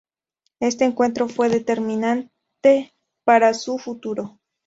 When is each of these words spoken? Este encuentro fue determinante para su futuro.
Este 0.59 0.85
encuentro 0.85 1.29
fue 1.29 1.47
determinante 1.49 2.91
para 3.23 3.53
su 3.53 3.77
futuro. 3.77 4.39